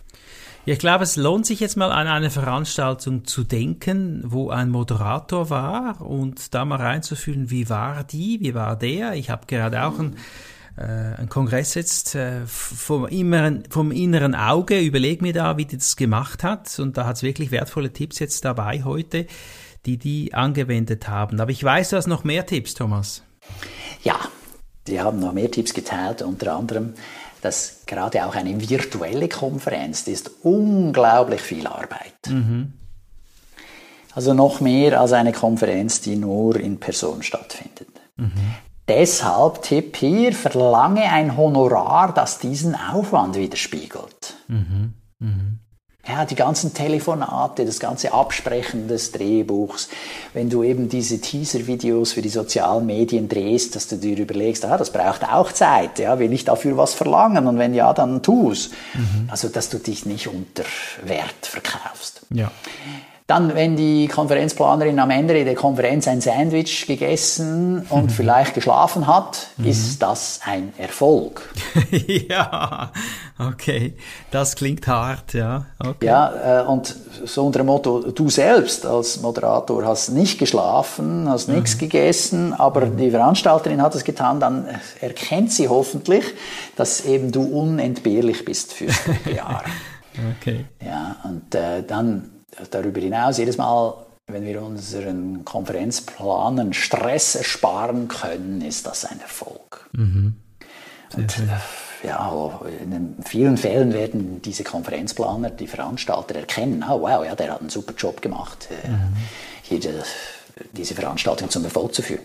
Ja, 0.66 0.74
ich 0.74 0.78
glaube, 0.78 1.04
es 1.04 1.16
lohnt 1.16 1.46
sich 1.46 1.60
jetzt 1.60 1.76
mal 1.76 1.90
an 1.90 2.06
eine 2.06 2.30
Veranstaltung 2.30 3.24
zu 3.24 3.44
denken, 3.44 4.22
wo 4.26 4.50
ein 4.50 4.68
Moderator 4.68 5.50
war 5.50 6.00
und 6.02 6.54
da 6.54 6.64
mal 6.64 6.76
reinzufühlen, 6.76 7.50
wie 7.50 7.68
war 7.68 8.04
die, 8.04 8.40
wie 8.40 8.54
war 8.54 8.76
der. 8.76 9.14
Ich 9.14 9.30
habe 9.30 9.46
gerade 9.46 9.84
auch 9.84 9.98
einen, 9.98 10.16
äh, 10.76 11.18
einen 11.18 11.28
Kongress 11.30 11.74
jetzt 11.74 12.14
äh, 12.14 12.46
vom, 12.46 13.06
inneren, 13.06 13.64
vom 13.70 13.90
inneren 13.90 14.34
Auge, 14.34 14.80
überleg 14.80 15.22
mir 15.22 15.32
da, 15.32 15.56
wie 15.56 15.64
die 15.64 15.78
das 15.78 15.96
gemacht 15.96 16.44
hat 16.44 16.78
und 16.78 16.96
da 16.96 17.06
hat 17.06 17.16
es 17.16 17.22
wirklich 17.22 17.50
wertvolle 17.50 17.92
Tipps 17.92 18.18
jetzt 18.18 18.44
dabei 18.44 18.84
heute 18.84 19.26
die 19.86 19.98
die 19.98 20.34
angewendet 20.34 21.08
haben. 21.08 21.40
Aber 21.40 21.50
ich 21.50 21.62
weiß, 21.62 21.90
du 21.90 21.96
hast 21.96 22.06
noch 22.06 22.24
mehr 22.24 22.46
Tipps, 22.46 22.74
Thomas. 22.74 23.22
Ja, 24.02 24.18
die 24.86 25.00
haben 25.00 25.20
noch 25.20 25.32
mehr 25.32 25.50
Tipps 25.50 25.74
geteilt, 25.74 26.22
unter 26.22 26.54
anderem, 26.54 26.94
dass 27.40 27.82
gerade 27.86 28.24
auch 28.26 28.34
eine 28.34 28.60
virtuelle 28.68 29.28
Konferenz, 29.28 30.04
die 30.04 30.12
ist 30.12 30.30
unglaublich 30.42 31.40
viel 31.40 31.66
Arbeit. 31.66 32.28
Mhm. 32.28 32.74
Also 34.14 34.34
noch 34.34 34.60
mehr 34.60 35.00
als 35.00 35.12
eine 35.12 35.32
Konferenz, 35.32 36.00
die 36.00 36.16
nur 36.16 36.56
in 36.56 36.80
Person 36.80 37.22
stattfindet. 37.22 37.88
Mhm. 38.16 38.32
Deshalb 38.88 39.62
Tipp 39.62 39.96
hier, 39.96 40.32
verlange 40.32 41.04
ein 41.04 41.36
Honorar, 41.36 42.12
das 42.12 42.40
diesen 42.40 42.74
Aufwand 42.74 43.36
widerspiegelt. 43.36 44.34
Mhm. 44.48 44.94
Mhm. 45.20 45.60
Ja, 46.08 46.24
die 46.24 46.34
ganzen 46.34 46.72
Telefonate, 46.72 47.66
das 47.66 47.78
ganze 47.78 48.12
Absprechen 48.12 48.88
des 48.88 49.12
Drehbuchs, 49.12 49.90
wenn 50.32 50.48
du 50.48 50.62
eben 50.62 50.88
diese 50.88 51.20
Teaser-Videos 51.20 52.12
für 52.12 52.22
die 52.22 52.30
sozialen 52.30 52.86
Medien 52.86 53.28
drehst, 53.28 53.76
dass 53.76 53.86
du 53.86 53.96
dir 53.96 54.16
überlegst, 54.16 54.64
ah, 54.64 54.78
das 54.78 54.92
braucht 54.92 55.24
auch 55.24 55.52
Zeit, 55.52 55.98
ja, 55.98 56.18
will 56.18 56.32
ich 56.32 56.44
dafür 56.46 56.78
was 56.78 56.94
verlangen 56.94 57.46
und 57.46 57.58
wenn 57.58 57.74
ja, 57.74 57.92
dann 57.92 58.22
tu's. 58.22 58.70
Mhm. 58.94 59.28
Also, 59.30 59.48
dass 59.48 59.68
du 59.68 59.78
dich 59.78 60.06
nicht 60.06 60.28
unter 60.28 60.64
Wert 61.04 61.46
verkaufst. 61.46 62.22
Ja. 62.30 62.50
Dann, 63.30 63.54
wenn 63.54 63.76
die 63.76 64.08
Konferenzplanerin 64.08 64.98
am 64.98 65.10
Ende 65.10 65.44
der 65.44 65.54
Konferenz 65.54 66.08
ein 66.08 66.20
Sandwich 66.20 66.84
gegessen 66.88 67.86
und 67.88 68.06
mhm. 68.06 68.10
vielleicht 68.10 68.54
geschlafen 68.54 69.06
hat, 69.06 69.50
mhm. 69.56 69.66
ist 69.66 70.02
das 70.02 70.40
ein 70.44 70.72
Erfolg. 70.76 71.48
ja, 72.28 72.90
okay. 73.38 73.94
Das 74.32 74.56
klingt 74.56 74.84
hart, 74.88 75.34
ja. 75.34 75.66
Okay. 75.78 76.06
Ja, 76.06 76.62
äh, 76.62 76.66
und 76.66 76.96
so 77.24 77.46
unter 77.46 77.60
dem 77.60 77.66
Motto, 77.66 78.00
du 78.10 78.28
selbst 78.28 78.84
als 78.84 79.20
Moderator 79.20 79.84
hast 79.84 80.08
nicht 80.08 80.40
geschlafen, 80.40 81.28
hast 81.28 81.46
mhm. 81.46 81.54
nichts 81.54 81.78
gegessen, 81.78 82.52
aber 82.52 82.86
mhm. 82.86 82.96
die 82.96 83.12
Veranstalterin 83.12 83.80
hat 83.80 83.94
es 83.94 84.02
getan, 84.02 84.40
dann 84.40 84.66
erkennt 85.00 85.52
sie 85.52 85.68
hoffentlich, 85.68 86.24
dass 86.74 87.04
eben 87.04 87.30
du 87.30 87.44
unentbehrlich 87.44 88.44
bist 88.44 88.72
fürs 88.72 88.98
Jahr. 89.32 89.62
okay. 90.36 90.64
Ja, 90.84 91.14
und 91.22 91.54
äh, 91.54 91.84
dann 91.86 92.39
darüber 92.70 93.00
hinaus, 93.00 93.38
jedes 93.38 93.56
Mal, 93.56 93.94
wenn 94.26 94.44
wir 94.44 94.62
unseren 94.62 95.44
Konferenzplanen 95.44 96.72
Stress 96.72 97.34
ersparen 97.34 98.08
können, 98.08 98.62
ist 98.62 98.86
das 98.86 99.04
ein 99.04 99.20
Erfolg. 99.20 99.88
Mhm. 99.92 100.34
Und, 101.16 101.38
äh, 101.38 102.06
ja, 102.06 102.60
in 102.80 103.16
vielen 103.24 103.56
Fällen 103.56 103.92
werden 103.92 104.40
diese 104.42 104.64
Konferenzplaner, 104.64 105.50
die 105.50 105.66
Veranstalter 105.66 106.36
erkennen, 106.36 106.84
oh 106.88 107.02
wow, 107.02 107.24
ja, 107.24 107.34
der 107.34 107.52
hat 107.52 107.60
einen 107.60 107.70
super 107.70 107.94
Job 107.96 108.22
gemacht, 108.22 108.68
äh, 108.70 108.88
mhm. 108.88 109.16
hier 109.62 109.80
die, 109.80 109.90
diese 110.72 110.94
Veranstaltung 110.94 111.50
zum 111.50 111.64
Erfolg 111.64 111.94
zu 111.94 112.02
führen. 112.02 112.24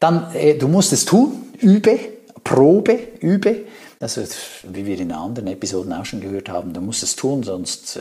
Dann, 0.00 0.34
äh, 0.34 0.54
du 0.54 0.68
musst 0.68 0.92
es 0.92 1.04
tun, 1.04 1.52
übe, 1.60 1.98
probe, 2.42 2.98
übe. 3.20 3.66
Also, 4.00 4.22
wie 4.64 4.86
wir 4.86 4.98
in 4.98 5.12
anderen 5.12 5.48
Episoden 5.48 5.92
auch 5.92 6.06
schon 6.06 6.20
gehört 6.20 6.48
haben, 6.48 6.72
du 6.72 6.80
musst 6.80 7.02
es 7.02 7.16
tun, 7.16 7.42
sonst 7.42 8.00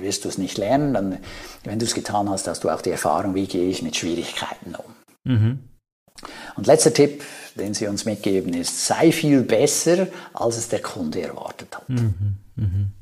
wirst 0.00 0.24
du 0.24 0.28
es 0.28 0.38
nicht 0.38 0.58
lernen. 0.58 0.94
Dann, 0.94 1.18
wenn 1.64 1.78
du 1.78 1.84
es 1.84 1.94
getan 1.94 2.28
hast, 2.28 2.46
hast 2.46 2.64
du 2.64 2.70
auch 2.70 2.82
die 2.82 2.90
Erfahrung, 2.90 3.34
wie 3.34 3.46
gehe 3.46 3.68
ich 3.68 3.82
mit 3.82 3.96
Schwierigkeiten 3.96 4.74
um. 4.74 5.32
Mhm. 5.32 5.58
Und 6.56 6.66
letzter 6.66 6.92
Tipp, 6.92 7.22
den 7.54 7.74
Sie 7.74 7.86
uns 7.86 8.04
mitgeben, 8.04 8.52
ist, 8.54 8.86
sei 8.86 9.12
viel 9.12 9.42
besser, 9.42 10.08
als 10.34 10.56
es 10.56 10.68
der 10.68 10.82
Kunde 10.82 11.22
erwartet 11.22 11.76
hat. 11.76 11.88
Mhm. 11.88 12.38
Mhm. 12.56 12.92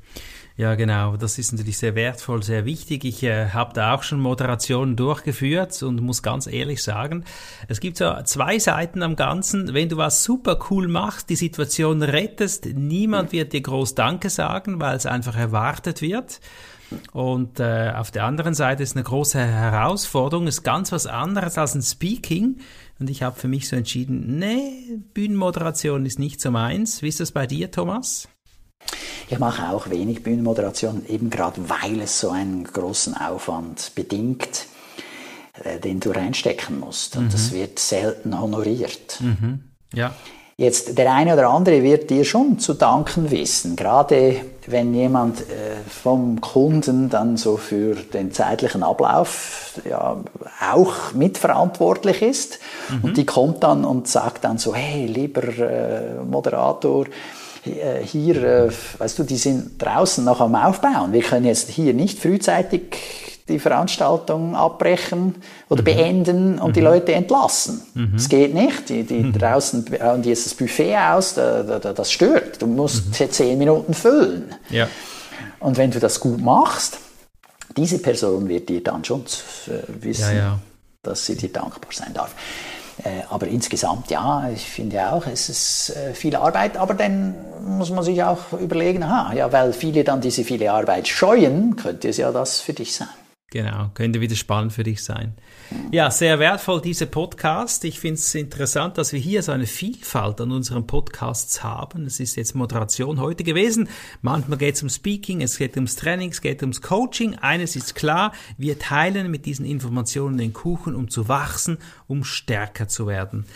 Ja, 0.58 0.74
genau. 0.74 1.18
Das 1.18 1.38
ist 1.38 1.52
natürlich 1.52 1.76
sehr 1.76 1.94
wertvoll, 1.94 2.42
sehr 2.42 2.64
wichtig. 2.64 3.04
Ich 3.04 3.22
äh, 3.22 3.50
habe 3.50 3.74
da 3.74 3.94
auch 3.94 4.02
schon 4.02 4.20
Moderationen 4.20 4.96
durchgeführt 4.96 5.82
und 5.82 6.00
muss 6.00 6.22
ganz 6.22 6.46
ehrlich 6.46 6.82
sagen, 6.82 7.24
es 7.68 7.78
gibt 7.78 7.98
so 7.98 8.10
zwei 8.24 8.58
Seiten 8.58 9.02
am 9.02 9.16
Ganzen. 9.16 9.74
Wenn 9.74 9.90
du 9.90 9.98
was 9.98 10.24
super 10.24 10.58
cool 10.70 10.88
machst, 10.88 11.28
die 11.28 11.36
Situation 11.36 12.02
rettest, 12.02 12.64
niemand 12.64 13.32
wird 13.32 13.52
dir 13.52 13.60
groß 13.60 13.94
Danke 13.94 14.30
sagen, 14.30 14.80
weil 14.80 14.96
es 14.96 15.04
einfach 15.04 15.36
erwartet 15.36 16.00
wird. 16.00 16.40
Und 17.12 17.60
äh, 17.60 17.92
auf 17.94 18.10
der 18.10 18.24
anderen 18.24 18.54
Seite 18.54 18.82
ist 18.82 18.94
eine 18.94 19.04
große 19.04 19.38
Herausforderung, 19.38 20.46
ist 20.46 20.62
ganz 20.62 20.92
was 20.92 21.06
anderes 21.06 21.58
als 21.58 21.74
ein 21.74 21.82
Speaking. 21.82 22.58
Und 22.98 23.10
ich 23.10 23.22
habe 23.22 23.38
für 23.38 23.48
mich 23.48 23.68
so 23.68 23.76
entschieden, 23.76 24.38
nee, 24.38 25.00
Bühnenmoderation 25.12 26.06
ist 26.06 26.18
nicht 26.18 26.40
so 26.40 26.50
meins. 26.50 27.02
Wie 27.02 27.08
ist 27.08 27.20
das 27.20 27.32
bei 27.32 27.46
dir, 27.46 27.70
Thomas? 27.70 28.28
Ich 29.28 29.38
mache 29.38 29.70
auch 29.70 29.90
wenig 29.90 30.22
Bühnenmoderation, 30.22 31.04
eben 31.06 31.30
gerade 31.30 31.68
weil 31.68 32.00
es 32.00 32.20
so 32.20 32.30
einen 32.30 32.64
großen 32.64 33.16
Aufwand 33.16 33.92
bedingt, 33.94 34.66
äh, 35.64 35.80
den 35.80 35.98
du 36.00 36.10
reinstecken 36.10 36.78
musst. 36.78 37.16
Und 37.16 37.26
mhm. 37.26 37.30
das 37.30 37.52
wird 37.52 37.78
selten 37.78 38.38
honoriert. 38.38 39.20
Mhm. 39.20 39.72
Ja. 39.92 40.14
Jetzt, 40.58 40.96
der 40.96 41.12
eine 41.12 41.34
oder 41.34 41.50
andere 41.50 41.82
wird 41.82 42.08
dir 42.08 42.24
schon 42.24 42.58
zu 42.58 42.72
danken 42.72 43.30
wissen, 43.30 43.76
gerade 43.76 44.36
wenn 44.66 44.94
jemand 44.94 45.42
äh, 45.42 45.44
vom 45.86 46.40
Kunden 46.40 47.10
dann 47.10 47.36
so 47.36 47.58
für 47.58 47.94
den 47.94 48.32
zeitlichen 48.32 48.82
Ablauf 48.82 49.78
ja, 49.86 50.16
auch 50.72 51.12
mitverantwortlich 51.12 52.22
ist. 52.22 52.58
Mhm. 52.88 53.04
Und 53.04 53.16
die 53.18 53.26
kommt 53.26 53.64
dann 53.64 53.84
und 53.84 54.08
sagt 54.08 54.44
dann 54.44 54.56
so, 54.56 54.74
hey, 54.74 55.04
lieber 55.04 55.42
äh, 55.42 56.24
Moderator, 56.24 57.04
äh, 57.66 58.02
hier, 58.02 58.42
äh, 58.42 58.70
weißt 58.96 59.18
du, 59.18 59.24
die 59.24 59.36
sind 59.36 59.72
draußen 59.76 60.24
noch 60.24 60.40
am 60.40 60.54
Aufbauen. 60.54 61.12
Wir 61.12 61.22
können 61.22 61.44
jetzt 61.44 61.68
hier 61.68 61.92
nicht 61.92 62.18
frühzeitig 62.18 62.96
die 63.48 63.58
Veranstaltung 63.58 64.56
abbrechen 64.56 65.36
oder 65.68 65.82
mhm. 65.82 65.84
beenden 65.84 66.58
und 66.58 66.70
mhm. 66.70 66.72
die 66.72 66.80
Leute 66.80 67.14
entlassen. 67.14 67.82
Mhm. 67.94 68.12
Das 68.14 68.28
geht 68.28 68.54
nicht. 68.54 68.88
Die, 68.88 69.04
die 69.04 69.20
mhm. 69.20 69.32
draußen 69.32 69.84
bauen 69.84 70.22
jetzt 70.24 70.46
das 70.46 70.54
Buffet 70.54 70.96
aus, 70.96 71.34
das 71.34 72.12
stört. 72.12 72.60
Du 72.60 72.66
musst 72.66 73.20
mhm. 73.20 73.30
zehn 73.30 73.58
Minuten 73.58 73.94
füllen. 73.94 74.54
Ja. 74.70 74.88
Und 75.60 75.76
wenn 75.76 75.90
du 75.90 76.00
das 76.00 76.20
gut 76.20 76.40
machst, 76.40 76.98
diese 77.76 77.98
Person 77.98 78.48
wird 78.48 78.68
dir 78.68 78.82
dann 78.82 79.04
schon 79.04 79.22
äh, 79.22 80.02
wissen, 80.02 80.34
ja, 80.34 80.42
ja. 80.42 80.58
dass 81.02 81.26
sie 81.26 81.36
dir 81.36 81.52
dankbar 81.52 81.92
sein 81.92 82.14
darf. 82.14 82.34
Äh, 83.04 83.22
aber 83.28 83.46
insgesamt, 83.46 84.10
ja, 84.10 84.48
ich 84.48 84.64
finde 84.64 85.12
auch, 85.12 85.26
es 85.26 85.48
ist 85.50 85.96
äh, 85.96 86.14
viel 86.14 86.34
Arbeit, 86.34 86.78
aber 86.78 86.94
dann 86.94 87.34
muss 87.66 87.90
man 87.90 88.02
sich 88.02 88.22
auch 88.22 88.52
überlegen, 88.58 89.02
aha, 89.02 89.34
ja, 89.34 89.52
weil 89.52 89.72
viele 89.72 90.02
dann 90.02 90.20
diese 90.20 90.44
viele 90.44 90.72
Arbeit 90.72 91.06
scheuen, 91.06 91.76
könnte 91.76 92.08
es 92.08 92.16
ja 92.16 92.32
das 92.32 92.60
für 92.60 92.72
dich 92.72 92.94
sein. 92.94 93.08
Genau, 93.56 93.90
könnte 93.94 94.20
wieder 94.20 94.36
spannend 94.36 94.74
für 94.74 94.82
dich 94.82 95.02
sein. 95.02 95.32
Ja, 95.90 96.10
sehr 96.10 96.38
wertvoll 96.38 96.82
dieser 96.82 97.06
Podcast. 97.06 97.84
Ich 97.84 98.00
finde 98.00 98.16
es 98.16 98.34
interessant, 98.34 98.98
dass 98.98 99.14
wir 99.14 99.18
hier 99.18 99.42
so 99.42 99.50
eine 99.50 99.66
Vielfalt 99.66 100.42
an 100.42 100.52
unseren 100.52 100.86
Podcasts 100.86 101.64
haben. 101.64 102.04
Es 102.04 102.20
ist 102.20 102.36
jetzt 102.36 102.54
Moderation 102.54 103.18
heute 103.18 103.44
gewesen. 103.44 103.88
Manchmal 104.20 104.58
geht 104.58 104.74
es 104.74 104.82
um 104.82 104.90
Speaking, 104.90 105.40
es 105.40 105.56
geht 105.56 105.74
ums 105.76 105.96
Training, 105.96 106.32
es 106.32 106.42
geht 106.42 106.60
ums 106.60 106.82
Coaching. 106.82 107.36
Eines 107.36 107.76
ist 107.76 107.94
klar, 107.94 108.32
wir 108.58 108.78
teilen 108.78 109.30
mit 109.30 109.46
diesen 109.46 109.64
Informationen 109.64 110.36
den 110.36 110.52
Kuchen, 110.52 110.94
um 110.94 111.08
zu 111.08 111.28
wachsen, 111.28 111.78
um 112.06 112.24
stärker 112.24 112.88
zu 112.88 113.06
werden. 113.06 113.46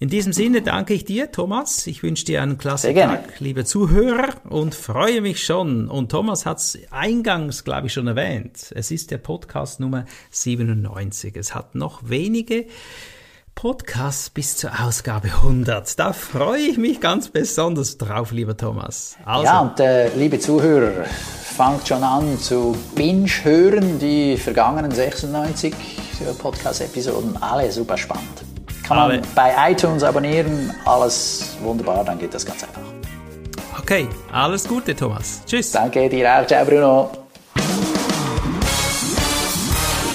In 0.00 0.08
diesem 0.08 0.32
Sinne 0.32 0.62
danke 0.62 0.92
ich 0.92 1.04
dir, 1.04 1.30
Thomas. 1.30 1.86
Ich 1.86 2.02
wünsche 2.02 2.24
dir 2.24 2.42
einen 2.42 2.58
klasse 2.58 2.92
Tag, 2.92 3.38
liebe 3.38 3.64
Zuhörer, 3.64 4.34
und 4.48 4.74
freue 4.74 5.20
mich 5.20 5.44
schon. 5.44 5.88
Und 5.88 6.10
Thomas 6.10 6.46
hat 6.46 6.58
es 6.58 6.78
eingangs, 6.90 7.64
glaube 7.64 7.86
ich, 7.86 7.92
schon 7.92 8.08
erwähnt. 8.08 8.72
Es 8.74 8.90
ist 8.90 9.10
der 9.10 9.18
Podcast 9.18 9.78
Nummer 9.78 10.04
97. 10.30 11.36
Es 11.36 11.54
hat 11.54 11.74
noch 11.74 12.08
wenige 12.08 12.66
Podcasts 13.54 14.30
bis 14.30 14.56
zur 14.56 14.72
Ausgabe 14.80 15.28
100. 15.28 15.98
Da 15.98 16.12
freue 16.12 16.60
ich 16.60 16.76
mich 16.76 17.00
ganz 17.00 17.28
besonders 17.28 17.96
drauf, 17.96 18.32
lieber 18.32 18.56
Thomas. 18.56 19.16
Also. 19.24 19.44
Ja, 19.44 19.60
und 19.60 19.78
äh, 19.78 20.14
liebe 20.16 20.40
Zuhörer, 20.40 21.04
fangt 21.04 21.86
schon 21.86 22.02
an 22.02 22.38
zu 22.38 22.76
binge-hören. 22.96 24.00
Die 24.00 24.36
vergangenen 24.36 24.90
96 24.90 25.72
Podcast-Episoden, 26.38 27.40
alle 27.40 27.70
super 27.70 27.96
spannend. 27.96 28.53
Kann 28.86 28.96
man 28.96 29.22
bei 29.34 29.72
iTunes 29.72 30.02
abonnieren, 30.02 30.74
alles 30.84 31.56
wunderbar, 31.62 32.04
dann 32.04 32.18
geht 32.18 32.34
das 32.34 32.44
ganz 32.44 32.62
einfach. 32.62 32.82
Okay, 33.80 34.06
alles 34.32 34.66
Gute, 34.68 34.94
Thomas. 34.94 35.40
Tschüss. 35.46 35.72
Danke 35.72 36.08
dir 36.08 36.40
auch. 36.40 36.46
Ciao, 36.46 36.64
Bruno. 36.64 37.10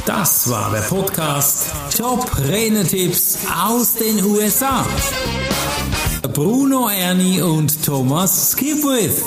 Das 0.05 0.49
war 0.49 0.71
der 0.71 0.79
Podcast 0.79 1.67
Top 1.95 2.25
Renetipps 2.47 3.39
aus 3.63 3.95
den 3.95 4.23
USA. 4.25 4.85
Bruno 6.33 6.89
Ernie 6.89 7.41
und 7.41 7.85
Thomas 7.85 8.51
Skipwith. 8.51 9.23